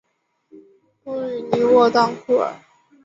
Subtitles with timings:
[1.03, 2.55] 布吕尼沃当库尔。